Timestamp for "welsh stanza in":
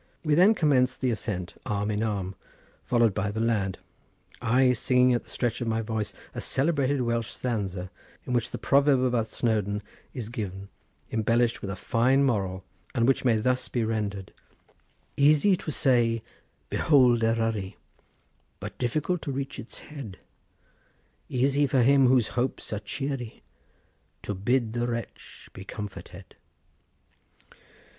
7.01-8.33